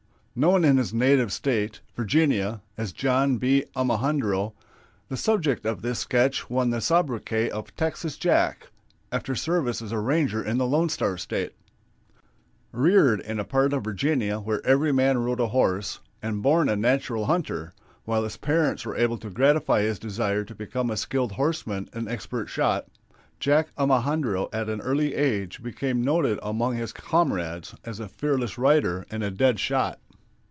Known 0.33 0.63
in 0.63 0.77
his 0.77 0.93
native 0.93 1.33
State, 1.33 1.81
Virginia, 1.93 2.61
as 2.77 2.93
John 2.93 3.35
B. 3.35 3.65
Omohundro, 3.75 4.53
the 5.09 5.17
subject 5.17 5.65
of 5.65 5.81
this 5.81 5.99
sketch 5.99 6.49
won 6.49 6.69
the 6.69 6.79
sobriquet 6.79 7.49
of 7.49 7.75
"Texas 7.75 8.15
Jack" 8.15 8.69
after 9.11 9.35
service 9.35 9.81
as 9.81 9.91
a 9.91 9.99
ranger 9.99 10.41
in 10.41 10.57
the 10.57 10.65
Lone 10.65 10.87
Star 10.87 11.17
State. 11.17 11.51
[Illustration: 12.73 12.77
TEXAS 12.77 12.77
JACK.] 12.77 12.79
Reared 12.81 13.19
in 13.29 13.39
a 13.41 13.43
part 13.43 13.73
of 13.73 13.83
Virginia 13.83 14.39
where 14.39 14.65
every 14.65 14.93
man 14.93 15.17
rode 15.17 15.41
a 15.41 15.47
horse, 15.47 15.99
and 16.21 16.41
born 16.41 16.69
a 16.69 16.77
natural 16.77 17.25
hunter, 17.25 17.73
while 18.05 18.23
his 18.23 18.37
parents 18.37 18.85
were 18.85 18.95
able 18.95 19.17
to 19.17 19.29
gratify 19.29 19.81
his 19.81 19.99
desire 19.99 20.45
to 20.45 20.55
become 20.55 20.89
a 20.89 20.95
skilled 20.95 21.33
horseman 21.33 21.89
and 21.91 22.07
expert 22.07 22.47
shot, 22.47 22.87
Jack 23.41 23.73
Omohundro 23.77 24.47
at 24.53 24.69
an 24.69 24.79
early 24.79 25.13
age 25.13 25.61
became 25.61 26.01
noted 26.01 26.39
among 26.41 26.77
his 26.77 26.93
comrades 26.93 27.75
as 27.83 27.99
a 27.99 28.07
fearless 28.07 28.57
rider 28.57 29.05
and 29.11 29.23
a 29.25 29.29
dead 29.29 29.59
shot. 29.59 29.99